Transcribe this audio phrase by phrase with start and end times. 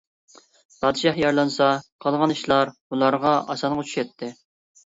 [0.85, 1.67] پادىشاھ يارىلانسا
[2.05, 4.33] قالغان ئىشلار بۇلارغا ئاسانغا چۈشەتتى.